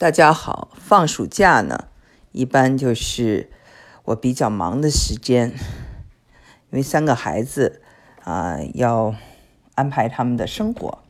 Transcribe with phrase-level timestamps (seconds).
[0.00, 1.88] 大家好，放暑假呢，
[2.32, 3.50] 一般就是
[4.06, 7.82] 我比较忙的时间，因为三个孩子
[8.24, 9.14] 啊，要
[9.74, 11.00] 安排他们的生活。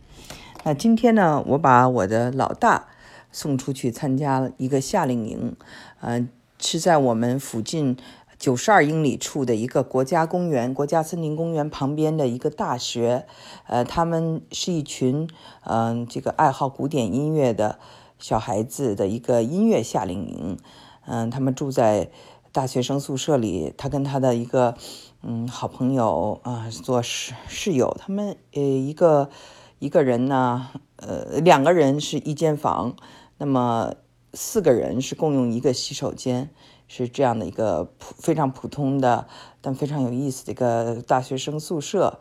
[0.64, 2.88] 那今天呢，我把我的老大
[3.30, 5.54] 送出去参加一个夏令营，
[6.00, 6.28] 嗯，
[6.58, 7.96] 是在我们附近
[8.40, 13.24] 九十二英里处的一个国家公园、国家森林公园旁边的一个大学。
[13.68, 15.30] 呃，他们是一群
[15.62, 17.78] 嗯，这个爱好古典音乐的。
[18.20, 20.58] 小孩子的一个音乐夏令营，
[21.06, 22.10] 嗯，他们住在
[22.52, 23.74] 大学生宿舍里。
[23.76, 24.76] 他跟他的一个
[25.22, 29.30] 嗯好朋友啊做室室友，他们呃一个
[29.78, 32.94] 一个人呢，呃两个人是一间房，
[33.38, 33.94] 那么
[34.34, 36.50] 四个人是共用一个洗手间，
[36.86, 39.26] 是这样的一个普非常普通的
[39.60, 42.20] 但非常有意思的一个大学生宿舍。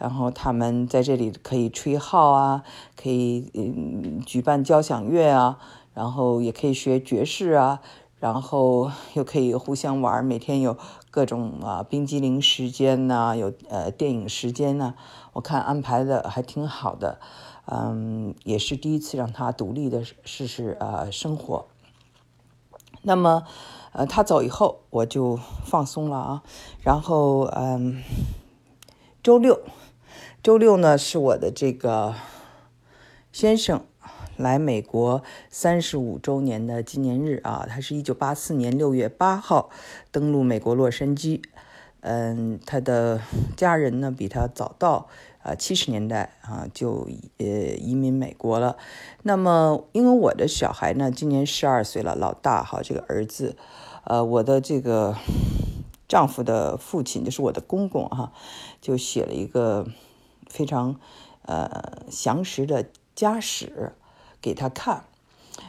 [0.00, 2.64] 然后他们在这里可以吹号啊，
[2.96, 5.58] 可以嗯举办交响乐啊，
[5.92, 7.82] 然后也可以学爵士啊，
[8.18, 10.78] 然后又可以互相玩，每天有
[11.10, 14.94] 各种啊冰激凌时间呐，有呃电影时间呐，
[15.34, 17.20] 我看安排的还挺好的，
[17.66, 21.66] 嗯，也是第一次让他独立的试试呃生活。
[23.02, 23.42] 那么
[23.92, 26.42] 呃他走以后我就放松了啊，
[26.82, 28.02] 然后嗯
[29.22, 29.60] 周六。
[30.42, 32.14] 周六呢是我的这个
[33.32, 33.84] 先生
[34.36, 39.68] 来美国三十五周年的纪念日啊，他是一九八四年六月八号
[40.10, 41.42] 登陆美国洛杉矶，
[42.00, 43.20] 嗯，他的
[43.56, 45.08] 家人呢比他早到
[45.42, 48.78] 啊七十年代啊就呃移民美国了。
[49.22, 53.56] 那么因为我的小孩呢今年十二岁了，老大哈这个儿子，
[54.04, 55.14] 呃我的这个
[56.08, 58.32] 丈夫的父亲就是我的公公哈，
[58.80, 59.86] 就写了一个。
[60.50, 61.00] 非常，
[61.46, 63.94] 呃，详实的家史
[64.42, 65.04] 给他看。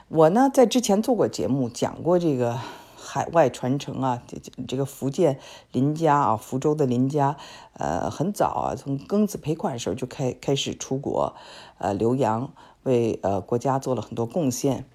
[0.10, 2.58] 我呢，在之前做过节目，讲过这个
[2.96, 4.38] 海外传承啊，这
[4.68, 5.40] 这个福建
[5.72, 7.38] 林家啊，福州的林家，
[7.74, 11.34] 呃，很早啊，从庚子赔款时候就开开始出国，
[11.78, 12.53] 呃，留洋，
[12.84, 14.86] 为呃国家做了很多贡献。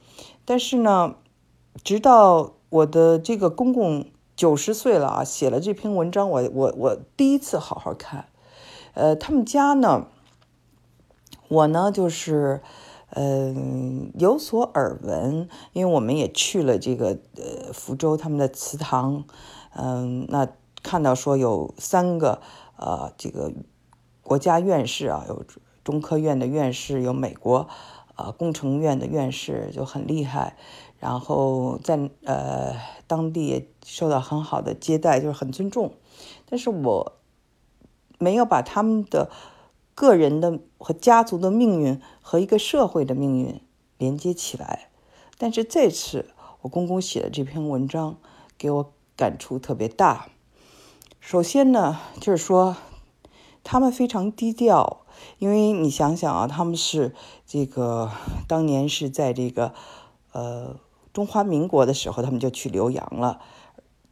[0.44, 1.16] 但是呢，
[1.82, 8.26] 直到我的这个公公九十岁了啊，写了这篇文章，我我我第一次好好看。
[8.96, 10.06] 呃，他们家呢，
[11.48, 12.62] 我呢就是，
[13.10, 19.24] 嗯，有所耳闻，因为我们也去了这个呃福州他们的祠堂，
[19.74, 20.48] 嗯，那
[20.82, 22.40] 看到说有三个
[22.78, 23.52] 呃这个
[24.22, 25.44] 国家院士啊，有
[25.84, 27.68] 中科院的院士，有美国
[28.16, 30.56] 呃工程院的院士，就很厉害，
[30.98, 32.72] 然后在呃
[33.06, 35.92] 当地也受到很好的接待，就是很尊重，
[36.48, 37.12] 但是我。
[38.18, 39.30] 没有把他们的
[39.94, 43.60] 个人的和家族的命运和一个社会的命运
[43.98, 44.90] 连接起来，
[45.38, 46.30] 但是这次
[46.62, 48.16] 我公公写的这篇文章
[48.58, 50.28] 给我感触特别大。
[51.20, 52.76] 首先呢，就是说
[53.64, 55.00] 他们非常低调，
[55.38, 57.14] 因为你想想啊，他们是
[57.46, 58.10] 这个
[58.46, 59.72] 当年是在这个
[60.32, 60.76] 呃
[61.12, 63.40] 中华民国的时候，他们就去留洋了。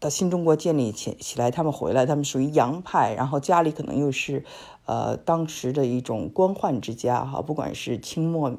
[0.04, 4.44] 到新中国建立起起来，他们回来，他们属于洋派，然后家里可能又是，
[4.84, 8.54] 呃，当时的一种官宦之家哈，不管是清末，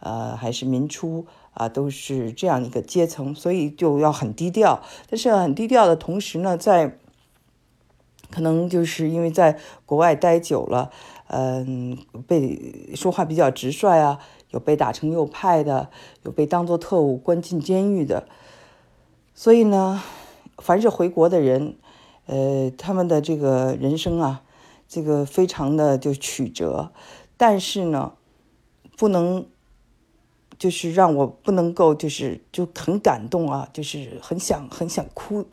[0.00, 4.82] 呃，还是民初啊，都是这样一个阶层，所以就要很低调。
[5.08, 6.98] 但是很低调的同时呢，在
[8.30, 10.90] 可能就是因为在国外待久了，
[11.28, 14.18] 嗯，被说话比较直率啊，
[14.50, 15.88] 有被打成右派的，
[16.24, 18.28] 有被当作特务关进监狱的，
[19.32, 20.02] 所以呢。
[20.62, 21.76] 凡是回国的人，
[22.26, 24.44] 呃，他们的这个人生啊，
[24.86, 26.92] 这个非常的就曲折，
[27.36, 28.14] 但是呢，
[28.96, 29.44] 不能，
[30.56, 35.46] 就是让我不能够，就是就很感动啊，就是很想很想哭，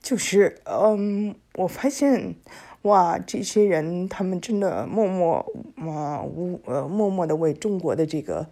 [0.00, 2.36] 就是嗯，我发现
[2.82, 5.44] 哇，这些人他们真的默默
[5.78, 8.46] 啊无呃默默的为中国的这个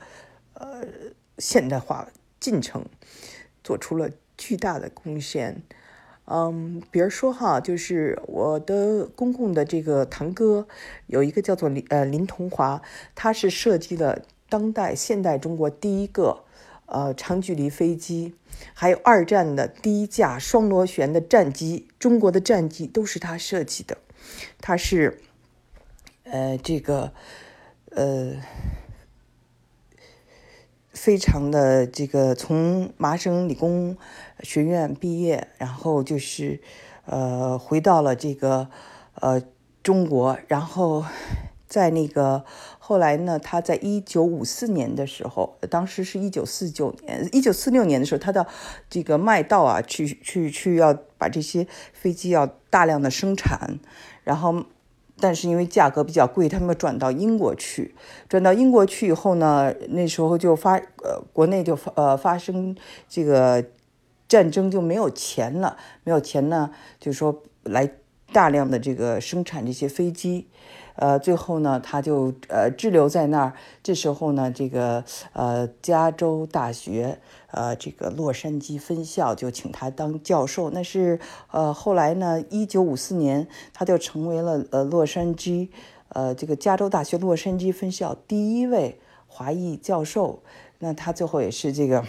[0.55, 0.85] 呃
[1.39, 2.09] 现代化。
[2.41, 2.87] 进程
[3.63, 5.63] 做出了巨大的贡献，
[6.25, 10.67] 嗯，比如说哈，就是我的公公的这个堂哥，
[11.07, 12.81] 有一个叫做林呃林同华，
[13.15, 16.45] 他是设计了当代现代中国第一个
[16.87, 18.35] 呃长距离飞机，
[18.73, 23.99] 还有二战的第一架双螺旋的战机，中国的战机都是他设计的，
[24.61, 25.21] 他是
[26.25, 27.13] 呃这个
[27.91, 28.37] 呃。
[31.03, 33.97] 非常的这个，从麻省理工
[34.43, 36.61] 学院毕业，然后就是，
[37.07, 38.69] 呃，回到了这个，
[39.15, 39.41] 呃，
[39.83, 41.03] 中国，然后
[41.67, 42.45] 在那个
[42.79, 48.47] 后来呢，他在一九五四年的时候，当时是一九四九年、一九四六年的时候，他到
[48.91, 53.79] 这个麦道啊去去去要把这些飞机要大量的生产，
[54.23, 54.67] 然后
[55.21, 57.95] 但是因为价格比较贵，他们转到英国去。
[58.29, 62.75] 转到英国去以后呢，那时候就发呃国内就发呃发生
[63.09, 63.65] 这个
[64.27, 67.91] 战争，就没有钱了，没有钱呢，就说来
[68.33, 70.49] 大量的这个生产这些飞机。
[71.01, 73.55] 呃，最后呢，他就呃滞留在那儿。
[73.83, 75.03] 这时候呢，这个
[75.33, 77.19] 呃加州大学
[77.51, 80.69] 呃这个洛杉矶分校就请他当教授。
[80.69, 81.19] 那是
[81.51, 85.69] 呃后来呢，一九五四年他就成为了呃洛杉矶
[86.11, 90.43] 呃这个加州大学洛杉矶分校第一位华裔教授。
[90.81, 92.05] 那他最后也是这个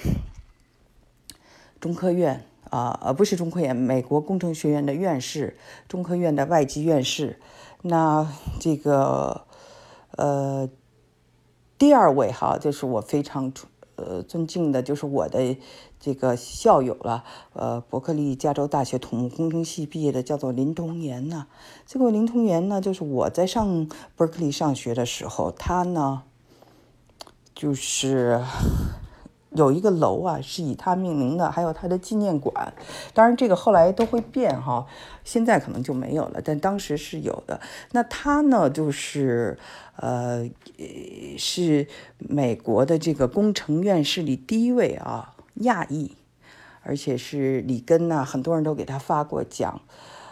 [1.79, 5.55] 中科院啊，呃不是中科院，美国工程学院的院士，
[5.87, 7.39] 中科院的外籍院士。
[7.83, 8.27] 那
[8.59, 9.45] 这个，
[10.11, 10.69] 呃，
[11.77, 13.51] 第二位哈，就是我非常
[13.95, 15.57] 呃尊敬的，就是我的
[15.99, 17.23] 这个校友了，
[17.53, 21.47] 呃，伯克利加州大学土木工程系毕业的，叫做林同源呢。
[21.85, 26.23] 这个林同源呢，就是我在上伯克利上学的时候，他呢，
[27.55, 28.43] 就是。
[29.51, 32.73] 有一个楼啊，是以他命名的，还有他的纪念馆。
[33.13, 34.85] 当然，这个后来都会变哈，
[35.23, 37.59] 现在可能就没有了，但当时是有的。
[37.91, 39.57] 那他呢，就是
[39.97, 40.49] 呃，
[41.37, 41.87] 是
[42.17, 46.15] 美国的这个工程院士里第一位啊，亚裔，
[46.83, 49.81] 而且是里根呐，很多人都给他发过奖。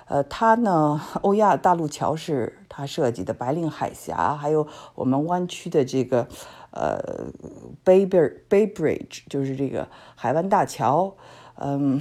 [0.10, 6.28] 呃，他呢，欧亚大陆桥是他设计的，白令海峡，还有我们湾区的这个。
[6.72, 7.00] 呃
[7.84, 11.16] ，Bay Bay Bridge 就是这个海湾大桥，
[11.56, 12.00] 嗯，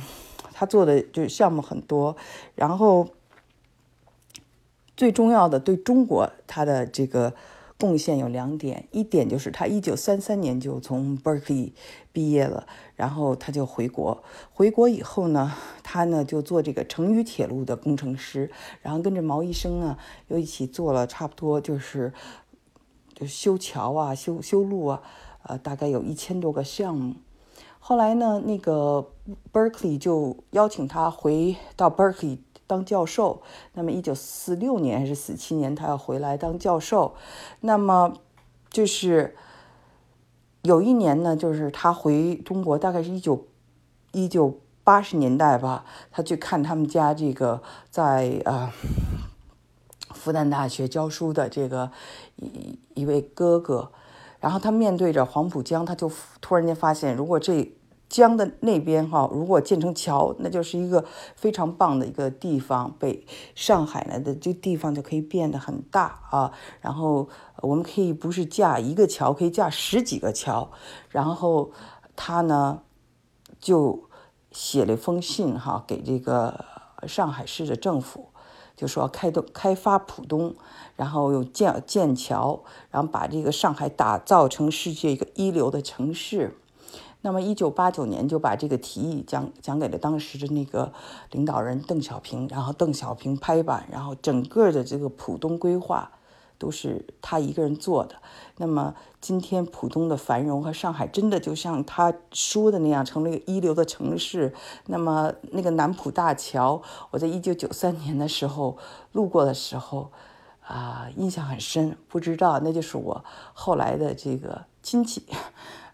[0.53, 2.15] 他做的就是项目很多，
[2.55, 3.09] 然后
[4.95, 7.33] 最重要的对中国他的这个
[7.79, 11.73] 贡献有两点，一点就是他一九三三年就从 Berkeley
[12.13, 12.67] 毕业了，
[12.97, 14.23] 然后他就回国，
[14.53, 18.51] 回国以后呢，他呢就做这个成渝铁路的工程师，
[18.83, 19.97] 然后跟着毛医生呢
[20.27, 22.13] 又一起做了差不多就是。
[23.15, 25.03] 就修桥啊，修修路啊，
[25.43, 27.17] 呃，大概有一千多个项目。
[27.81, 29.11] 后来呢，那个
[29.53, 33.43] Berkeley 就邀请他回到 Berkeley 当教授。
[33.73, 37.17] 那么，一九四六年还是四七年，他要回来当教授。
[37.63, 38.13] 那么，
[38.71, 39.35] 就是
[40.63, 43.49] 有一年呢，就是他回中国，大概是一九
[44.13, 47.61] 一九八十年代吧，他去看他们家这个
[47.91, 48.73] 在啊。
[50.15, 51.93] 复旦大学教书的这个
[52.37, 53.93] 一一位哥哥，
[54.41, 56.11] 然后他面对着黄浦江，他就
[56.41, 57.71] 突然间发现，如果这
[58.09, 61.05] 江的那边哈，如果建成桥，那就是一个
[61.37, 62.95] 非常棒的一个地方。
[62.99, 66.53] 北上海呢的这地方就可以变得很大啊。
[66.81, 67.29] 然后
[67.59, 70.71] 我们可以不是架一个桥，可以架十几个桥。
[71.11, 71.71] 然后
[72.17, 72.81] 他呢
[73.61, 74.09] 就
[74.53, 76.65] 写了一封信哈，给这个
[77.07, 78.29] 上海市的政府。
[78.75, 80.55] 就说开东开发浦东，
[80.95, 82.63] 然后又建建桥，
[82.93, 86.57] 然后把这个上海打造成世界一个一流的城市。
[87.21, 90.93] 那么，一九八九年就把这个提议讲讲给了当时的那个
[91.33, 96.13] 领导人邓小平，然后邓小平拍板，然后整个的这个浦东规划。
[96.61, 98.17] 都是他一个人做的。
[98.57, 104.53] 那么今天浦东的繁荣和上海真的就像他说的那样，成了一个一流的城市。
[104.87, 106.83] 那么那个南浦大桥，
[107.13, 108.77] 我在一九九三年的时候
[109.13, 110.11] 路过的时候，
[110.67, 111.97] 啊，印象很深。
[112.09, 115.23] 不知道那就是我后来的这个亲戚。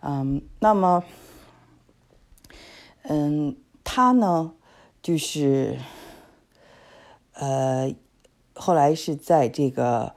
[0.07, 1.03] 嗯，那么，
[3.03, 4.53] 嗯，他呢，
[5.03, 5.79] 就是，
[7.33, 7.95] 呃，
[8.55, 10.15] 后来是在这个。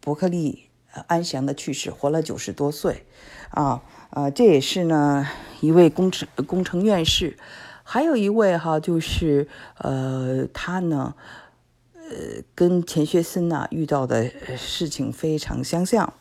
[0.00, 0.70] 伯克利
[1.08, 3.04] 安详的去世，活了九十多岁，
[3.50, 5.26] 啊，呃，这也是呢
[5.60, 7.36] 一位工程工程院士，
[7.82, 9.46] 还有一位哈，就是
[9.76, 11.14] 呃，他呢，
[11.94, 16.14] 呃，跟钱学森呐遇到的事情非常相像，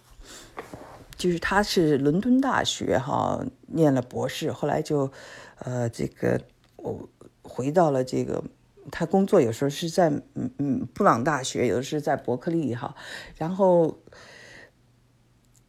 [1.18, 5.12] 就是他是伦敦大学哈念了博士，后来就
[5.60, 6.40] 呃这个
[6.78, 7.10] 我
[7.42, 8.44] 回到了这个。
[8.90, 12.96] 他工作有时候是在嗯嗯布朗大学，有的是在伯克利哈。
[13.36, 13.98] 然后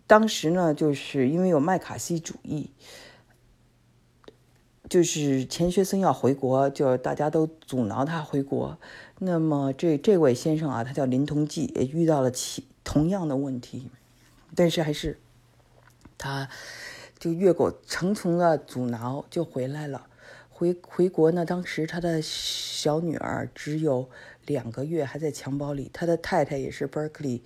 [0.07, 2.71] 当时呢，就是因为有麦卡锡主义，
[4.89, 8.79] 就是钱学森要回国，就大家都阻挠他回国。
[9.19, 13.91] 那么这这位先生啊，他叫林同济，也遇到了其同样的问题，
[14.55, 15.19] 但是还是
[16.19, 16.51] 他
[17.19, 20.07] 就越过重重的阻挠，就回来了。
[20.51, 24.11] 回回国呢，当时他的小女儿只有
[24.45, 25.89] 两个月，还在襁褓里。
[25.95, 27.43] 他的太太也是 Berkeley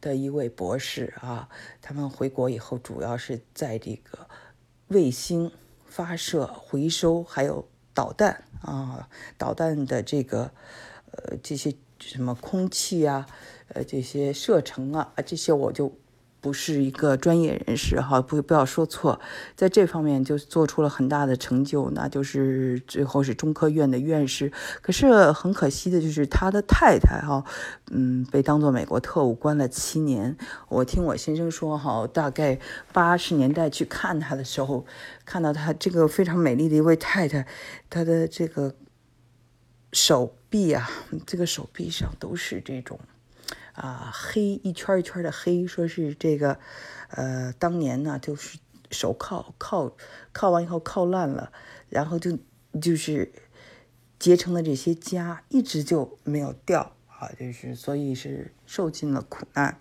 [0.00, 1.48] 的一位博士啊，
[1.80, 4.28] 他们回国以后主要是在这个
[4.88, 5.52] 卫星
[5.84, 10.50] 发射、回收，还有导弹啊，导弹的这个
[11.12, 13.28] 呃这些什么空气啊，
[13.68, 15.96] 呃这些射程啊，这些我就。
[16.46, 19.18] 不是一个专业人士哈，不不要说错，
[19.56, 24.52] 在这方面就做出了很大的成就，那就是最后是中科院的院士。
[24.80, 27.44] 可是很可惜的就是他的太太哈，
[27.90, 30.36] 嗯，被当做美国特务关了七年。
[30.68, 32.60] 我听我先生说哈，大概
[32.92, 34.86] 八十年代去看他的时候，
[35.24, 37.44] 看到他这个非常美丽的一位太太，
[37.90, 38.72] 她的这个
[39.92, 40.88] 手臂啊，
[41.26, 43.00] 这个手臂上都是这种。
[43.74, 46.58] 啊，黑一圈一圈的黑，说是这个，
[47.08, 48.58] 呃，当年呢就是
[48.90, 49.92] 手铐铐
[50.32, 51.52] 铐完以后铐烂了，
[51.88, 52.38] 然后就
[52.80, 53.32] 就是
[54.18, 59.80] 结成了这些痂，一直就没有掉啊，就是所以是受尽了苦难。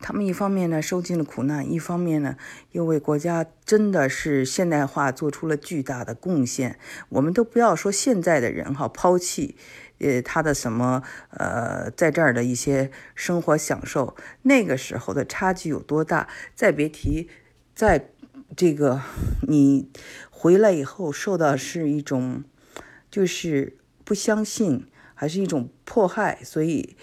[0.00, 2.36] 他们一方面呢受尽了苦难，一方面呢
[2.72, 6.78] 又为国家真的是现代化做出了巨大的贡献。
[7.08, 9.56] 我们都不要说现在的人哈，抛弃。
[9.98, 16.28] 呃，他的什么呃，在这儿的一些生活享受，那个时候的差距有多大？
[16.54, 17.30] 再别提，
[17.74, 18.10] 在
[18.54, 19.00] 这个
[19.48, 19.90] 你
[20.28, 22.44] 回来以后受到是一种，
[23.10, 26.40] 就是不相信，还是一种迫害。
[26.44, 26.94] 所以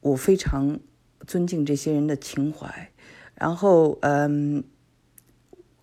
[0.00, 0.80] 我非常
[1.26, 2.90] 尊敬这些人的情怀。
[3.34, 4.64] 然后，嗯。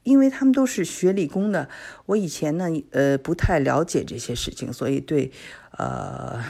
[0.04, 1.70] 因为他们都是学理工的，
[2.08, 5.32] 我以前呢，呃，不太了解这些事情，所以对，
[5.78, 6.42] 呃，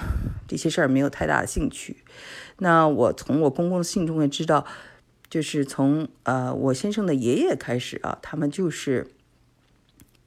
[0.47, 1.97] 这些事儿没有太大的兴趣。
[2.59, 4.65] 那我从我公公的信中也知道，
[5.29, 9.07] 就是从呃我先生的爷爷开始啊，他们就是。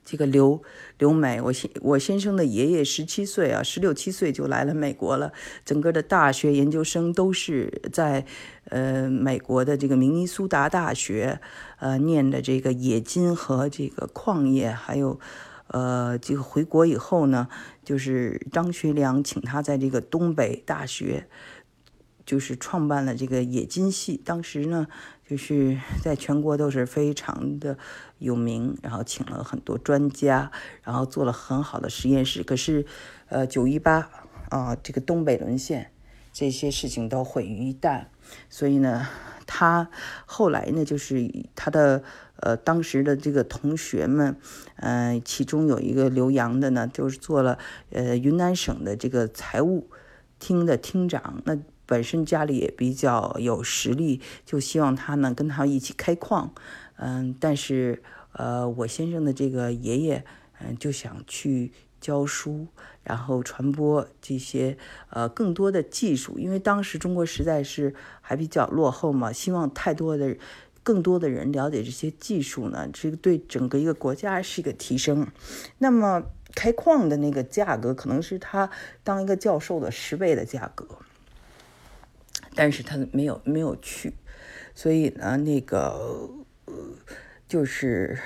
[0.04, 0.62] 这个留
[0.98, 5.32] 留美，我先我先生的爷爷十七岁啊，十六七岁就来了美国了。
[5.64, 8.26] 整个的大学研究生都是在
[8.64, 11.40] 呃美国的这个明尼苏达大学
[11.78, 15.20] 呃念的这个冶金和这个矿业，还有
[15.68, 17.48] 呃这个回国以后呢，
[17.84, 21.28] 就是张学良请他在这个东北大学。
[22.24, 24.86] 就是创办了这个冶金系，当时呢，
[25.28, 27.76] 就是在全国都是非常的
[28.18, 30.52] 有名，然后请了很多专家，
[30.82, 32.42] 然后做了很好的实验室。
[32.42, 32.86] 可是，
[33.28, 34.08] 呃，九一八
[34.50, 35.90] 啊，这个东北沦陷，
[36.32, 38.04] 这些事情都毁于一旦。
[38.48, 39.08] 所以呢，
[39.46, 39.90] 他
[40.24, 42.04] 后来呢，就是他的
[42.36, 44.36] 呃当时的这个同学们，
[44.76, 47.58] 嗯，其中有一个留洋的呢，就是做了
[47.90, 49.90] 呃云南省的这个财务
[50.38, 51.58] 厅的厅长，那。
[51.92, 56.54] 本身家里也比较有实力，就希望他呢跟他一起开矿，
[56.96, 60.24] 嗯，但是呃，我先生的这个爷爷，
[60.58, 61.70] 嗯，就想去
[62.00, 62.66] 教书，
[63.02, 64.78] 然后传播这些
[65.10, 70.34] 呃更多的技术，因为当时中国实在是还比较落后嘛，希望太多的
[70.82, 75.26] 更多的人了解这些技术呢，这个对整个一个国家是一个提升。
[75.76, 76.22] 那么
[76.54, 78.70] 开矿的那个价格，可能是他
[79.04, 80.86] 当一个教授的十倍的价格。
[82.54, 84.12] 但是他没有没有去，
[84.74, 86.30] 所以呢，那个
[86.66, 86.74] 呃，
[87.48, 88.18] 就是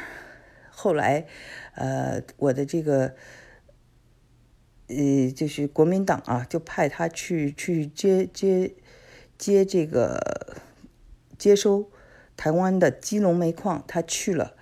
[0.71, 1.27] 后来，
[1.75, 3.15] 呃，我的这个，
[4.89, 8.75] 呃，就是国民党啊，就派他去去接接
[9.39, 10.57] 接这个
[11.39, 11.89] 接收
[12.37, 14.55] 台湾的基隆煤矿，他去了。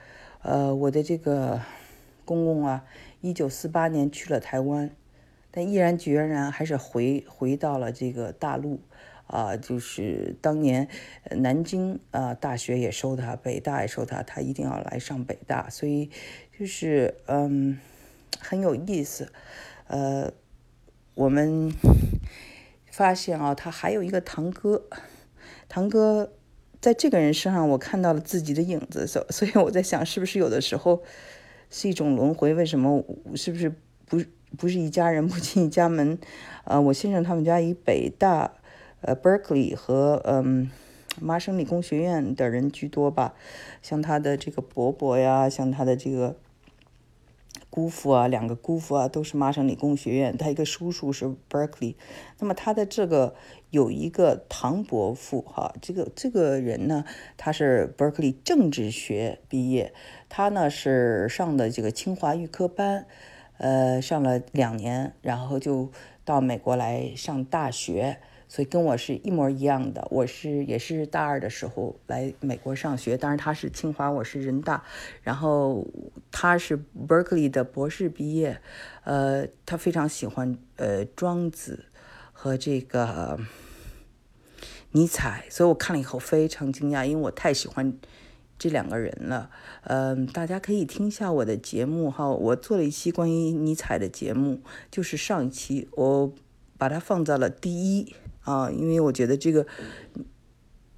[0.43, 1.63] 呃，我的这个
[2.27, 2.85] 公公啊，
[3.23, 4.91] 一九四八年去了台湾，
[5.51, 8.81] 但毅然决然还是回回到了这个大陆。
[9.27, 10.87] 啊，就是当年
[11.31, 16.11] 南京啊大学也收他，北大也收他，他一定要来上北大，所以
[16.57, 17.79] 就是嗯
[18.39, 19.33] 很有意思。
[19.87, 20.31] 呃，
[21.15, 21.73] 我们
[22.91, 24.85] 发现啊，他还有一个堂哥，
[25.69, 26.33] 堂哥
[26.81, 31.03] 在这个人身上我看到了自己的影子，所所以我在想，是不是有的时候
[31.71, 32.53] 是一种轮回？
[32.53, 33.03] 为什么
[33.35, 34.23] 是不是不
[34.59, 36.19] 不是一家人不进一家门？
[36.65, 38.53] 啊，我先生他们家以北大。
[39.07, 40.71] 呃，Berkeley 和嗯，
[41.21, 43.35] 麻省理工学院的人居多吧，
[43.83, 46.37] 像他的这个伯伯呀，像他的这个
[47.69, 50.35] 姑父啊，两个姑父啊，都是麻省理工学院。
[50.35, 51.97] 他一个叔叔是 Berkeley，
[52.39, 53.35] 那么他的这个
[53.69, 57.05] 有一个唐伯父哈，这个这个人呢，
[57.37, 59.93] 他是 Berkeley 政治学毕业，
[60.31, 63.07] 他呢是上的这个清华预科班，
[63.59, 65.91] 呃，上了两年，然后就
[66.25, 68.19] 到美国来上大学。
[68.55, 74.85] 所以跟我是一模一样的，我是也是大二的时候来美国上学，当然他是清华，我是人大，
[75.25, 75.85] 然后
[76.31, 78.61] 他是 Berkeley 的博士毕业，
[79.03, 81.87] 呃，他非常喜欢呃庄子
[82.33, 83.41] 和这个
[84.93, 87.99] 尼采，所以我看了以后非常惊讶，因为我太喜欢
[88.57, 89.51] 这两个人了。
[89.83, 94.61] 嗯，大家可以听一下我的节目哈，我做了一期关于尼采的节目，
[94.93, 96.33] 就是上一期我
[96.79, 98.15] 把它放在了第一。
[98.45, 99.67] 啊，因为我觉得这个。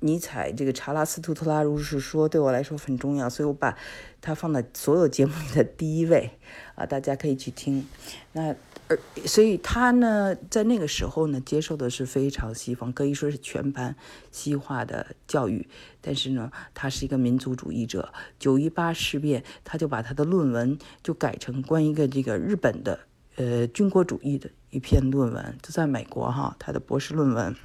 [0.00, 3.76] 尼采这个查拉斯图特拉如是说，对我来说很重要，所以我把
[4.20, 6.32] 它放在所有节目里的第一位
[6.74, 7.84] 啊，大家可以去听。
[8.32, 8.54] 那
[8.88, 13.96] 而所以他呢，在那个时候呢，接受的是非常西方，可以说是全盘
[14.30, 15.66] 西化的教育。
[16.02, 18.12] 但是呢，他是一个民族主义者。
[18.38, 23.00] 九一八事变，他就把他的论文就改成关于一个这个日本的
[23.36, 27.56] 呃军国主义的一篇论文，就在美国哈，他的博士论文。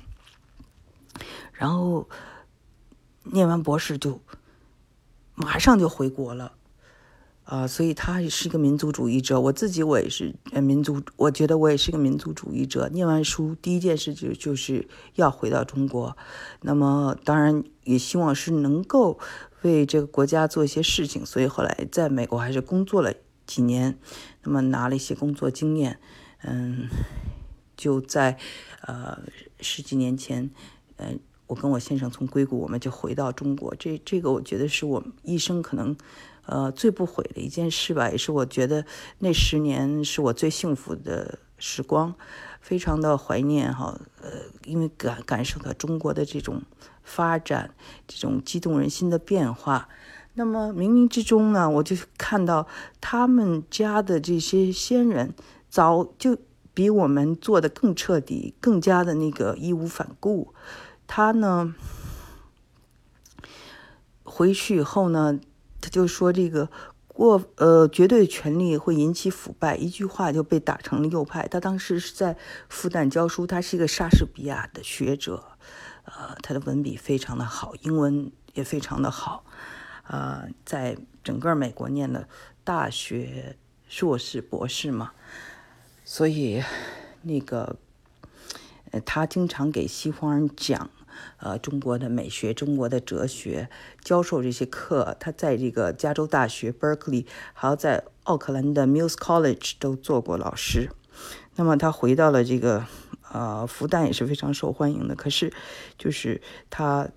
[1.52, 2.08] 然后
[3.24, 4.22] 念完博士就
[5.36, 6.54] 马上就回国了，
[7.44, 9.42] 啊，所以他也是一个民族主义者。
[9.42, 12.88] 我自己我也是民族，我觉得我也是个民族主义者。
[12.94, 16.16] 念完书第一件事就就是要回到中国，
[16.62, 19.20] 那么当然也希望是能够
[19.64, 21.26] 为这个国家做一些事情。
[21.26, 23.14] 所以后来在美国还是工作了
[23.46, 24.00] 几年，
[24.44, 26.00] 那么拿了一些工作经验，
[26.44, 26.88] 嗯，
[27.76, 28.38] 就在
[28.82, 29.20] 呃
[29.60, 30.50] 十几年前。
[30.98, 33.74] 嗯，我跟我先生从硅谷，我们就回到中国。
[33.76, 35.98] 这这个，我觉得是我一生可能，
[36.46, 38.86] 呃，最不悔的一件事吧，也是我觉得
[39.18, 42.14] 那十年是我最幸福的时光，
[42.62, 44.00] 非常的怀念哈。
[44.22, 44.30] 呃，
[44.66, 46.62] 因为感感受到中国的这种
[47.02, 47.74] 发展，
[48.08, 49.90] 这种激动人心的变化。
[50.36, 52.68] 那么冥冥之中呢，我就看到
[53.02, 55.34] 他们家的这些先人
[55.72, 56.38] 早就
[56.74, 60.54] 比我们做的更彻底，更加的那个义无反顾。
[61.08, 61.74] 他呢，
[64.24, 65.40] 回去以后呢，
[65.80, 66.70] 他就说这个
[67.08, 71.48] 过呃绝对权力会引起腐败，一句话就被打成了右派。
[71.48, 72.38] 他当时是在
[72.68, 75.58] 复旦教书，他是一个莎士比亚的学者，
[76.04, 79.46] 呃，他的文笔非常的好，英文也非常的好，
[80.08, 82.28] 呃，在整个美国念了
[82.64, 83.58] 大学、
[83.88, 85.12] 硕士、博士嘛，
[86.14, 86.62] 所以
[87.22, 87.78] 那个
[88.92, 90.90] 呃，他经常给西方人讲。
[91.38, 93.70] 呃，中国的美学、中国的哲学，
[94.04, 95.16] 教授这些课。
[95.22, 100.90] 他在这个加州大学 Berkeley，还有在奥克兰的 MUS College 都做过老师。
[101.56, 102.86] 那么他回到了这个
[103.32, 105.16] 呃复旦也是非常受欢迎的。
[105.16, 105.54] 可是
[105.98, 107.08] 就是他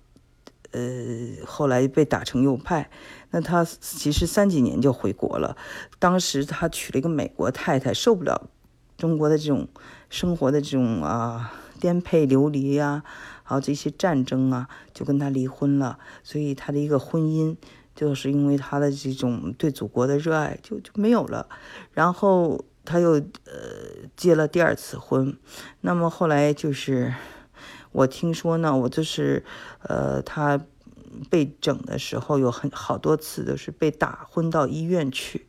[0.71, 0.81] 呃
[1.45, 2.89] 后来被打成右派。
[3.31, 5.57] 那他其实三几年就回国了。
[5.99, 8.49] 当时他娶了一个美国太太，受不了
[8.97, 9.67] 中国的这种
[10.09, 13.03] 生活的这种啊颠沛流离呀。
[13.47, 17.55] 还有这些战争啊，就跟他离婚了，所以他的一个婚姻，
[17.95, 21.47] 就是因为他的这种对祖国的热爱，就就没有了。
[21.93, 23.21] 然后他又呃
[24.17, 25.37] 结了第二次婚，
[25.81, 27.13] 那么后来就是
[27.91, 29.45] 我听说呢，我就是
[29.83, 30.59] 呃他
[31.29, 35.45] 被整的时候有很好多次都是被打昏到医院去，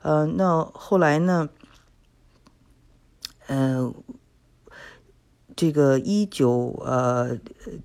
[0.00, 1.50] 呃，那后来呢，
[3.48, 3.94] 嗯。
[5.56, 7.38] 这个一九呃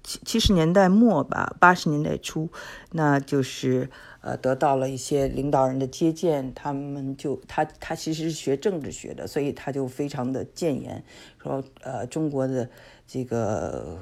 [0.04, 2.50] 七七十年代末吧，八十年代初，
[2.94, 3.92] 那就是
[4.22, 11.04] 呃得到了一些领导人的接见，他们就他他其实是学政治学的，所以他就非常的谏言，
[11.38, 12.68] 说呃中国的
[13.06, 14.00] 这个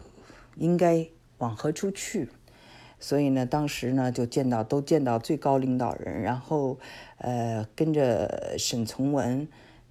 [0.56, 1.06] 应该
[1.40, 2.30] 往何处去，
[3.02, 6.80] 所以呢当时呢就见到都见到最高领导人，然后
[7.18, 9.46] 呃跟着沈从文。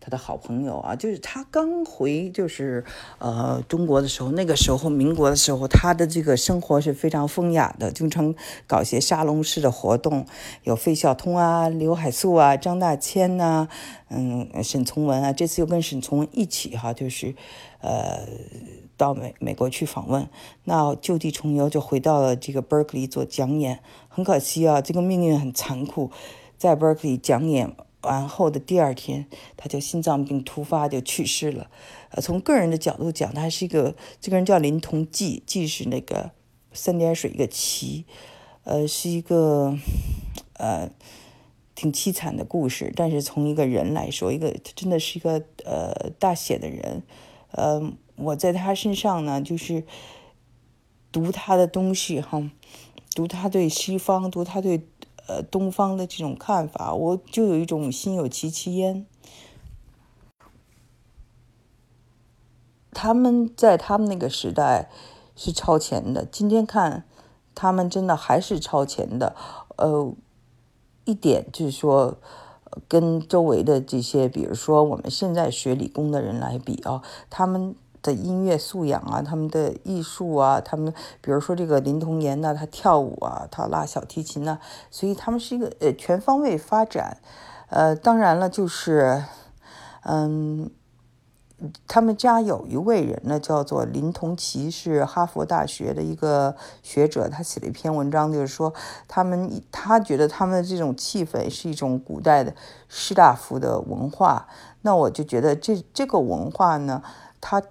[0.06, 2.84] 他的好朋友啊，就是他刚回，就是
[3.18, 8.32] 呃中国的时候，那个时候民国的时候，他的这个生活是非常风雅的，经常
[8.68, 10.24] 搞些沙龙式的活动，
[10.62, 13.66] 有费孝通啊、刘海粟啊、张大千呐，
[14.08, 17.34] 嗯，沈从文啊，这次又跟沈从文一起哈，就是
[17.80, 18.20] 呃
[18.96, 20.28] 到美美国去访问，
[20.62, 26.12] 那就地重游，就回到了这个 Berkeley 做讲演，很可惜啊，这个命运很残酷，
[26.56, 27.74] 在 Berkeley 讲演。
[28.06, 31.70] 完后的第二天，他就心脏病突发就去世了。
[32.10, 36.30] 呃，从个人的角度讲，他是一个这个人叫林同济，济是那个
[36.72, 38.04] 三点水一个齐，
[38.64, 39.76] 呃，是一个
[40.54, 40.88] 呃
[41.74, 42.92] 挺凄惨的故事。
[42.96, 47.02] 但是从一个人来说，一个真的是一个呃大写的人。
[47.50, 49.84] 呃，我在他身上呢，就是
[51.12, 52.50] 读他的东西哈，
[53.14, 54.80] 读他对西方，读他对。
[55.26, 59.04] 呃，东方的这种看法，我就有一种心有戚戚焉。
[62.92, 64.90] 他们在他们那个时代
[65.34, 67.04] 是超前的，今天看
[67.54, 69.34] 他们真的还是超前的。
[69.76, 70.14] 呃，
[71.04, 72.16] 一点就是说，
[72.88, 77.74] 跟周围的这些，比如说我们现在学理工的人来比啊，他们。
[78.06, 84.58] 的音乐素养啊，他们的艺术啊，他们比如说这个林童言呢，他跳舞啊，他拉小提琴呢，
[84.90, 87.18] 所以他们是一个呃全方位发展。
[87.68, 89.24] 呃，当然了，就是
[90.04, 90.70] 嗯。
[91.88, 97.30] 他们家有一位人呢，叫做林同奇，是哈佛大学的一个学者。
[97.30, 98.74] 他写了一篇文章，就是说
[99.08, 102.54] 他们他觉得他们的这种气氛是一种古代的
[102.90, 104.46] 士大夫的文化。
[104.82, 107.02] 那我就觉得这这个文化呢，
[107.40, 107.62] 他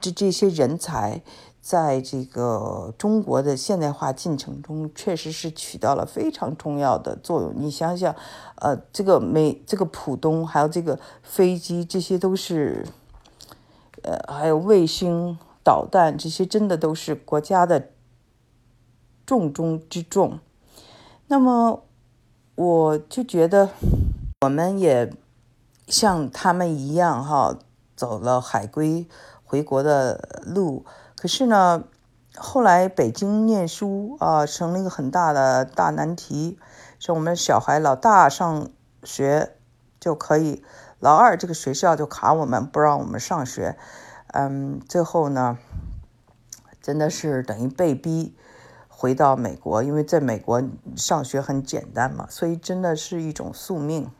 [0.00, 1.22] 这这些人才。
[1.62, 7.52] 在这个中国的现代化进程中，确实是起到了非常重要的作用。
[7.54, 8.16] 你想想，
[8.56, 12.86] 呃，这个美，这个浦东，还有这个飞机，这些都是，
[14.02, 17.90] 呃，还有卫星、导弹，这些真的都是国家的
[19.26, 20.38] 重中之重。
[21.26, 21.82] 那么，
[22.54, 23.68] 我就觉得，
[24.40, 25.12] 我们也
[25.88, 27.58] 像他们一样，哈，
[27.94, 29.06] 走了海归
[29.50, 30.84] 回国的路。
[31.16, 31.82] 可是呢，
[32.36, 36.56] 后来北京念书啊，成了一个很大的大难题。
[37.00, 38.70] 说我们小孩老大上
[39.02, 39.56] 学
[39.98, 40.62] 就可以，
[41.00, 43.76] 老二这个学校就卡我们，不让我们上学。
[44.28, 45.58] 嗯，最后呢，
[46.80, 48.36] 真的是等于被逼
[48.86, 50.62] 回到美国，因为在美国
[50.94, 54.12] 上学很简单嘛，所以真的是一种宿命。